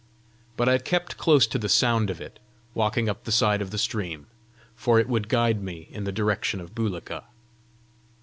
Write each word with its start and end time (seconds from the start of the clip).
But 0.57 0.67
I 0.67 0.79
kept 0.79 1.19
close 1.19 1.45
to 1.45 1.59
the 1.59 1.69
sound 1.69 2.09
of 2.09 2.19
it, 2.19 2.39
walking 2.73 3.07
up 3.07 3.23
the 3.23 3.31
side 3.31 3.61
of 3.61 3.69
the 3.69 3.77
stream, 3.77 4.25
for 4.75 4.99
it 4.99 5.07
would 5.07 5.29
guide 5.29 5.61
me 5.61 5.89
in 5.91 6.05
the 6.05 6.11
direction 6.11 6.59
of 6.59 6.73
Bulika. 6.73 7.25